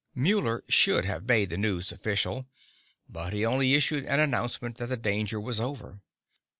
[0.15, 2.47] Muller should have made the news official,
[3.07, 5.99] but he only issued an announcement that the danger was over.